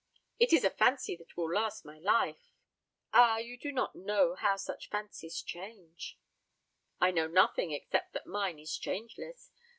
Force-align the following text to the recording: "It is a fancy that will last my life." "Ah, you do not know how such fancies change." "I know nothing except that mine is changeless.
"It 0.39 0.51
is 0.51 0.63
a 0.63 0.71
fancy 0.71 1.15
that 1.17 1.37
will 1.37 1.53
last 1.53 1.85
my 1.85 1.99
life." 1.99 2.55
"Ah, 3.13 3.37
you 3.37 3.55
do 3.55 3.71
not 3.71 3.93
know 3.95 4.33
how 4.33 4.55
such 4.55 4.89
fancies 4.89 5.43
change." 5.43 6.17
"I 6.99 7.11
know 7.11 7.27
nothing 7.27 7.69
except 7.69 8.13
that 8.13 8.25
mine 8.25 8.57
is 8.57 8.75
changeless. 8.79 9.51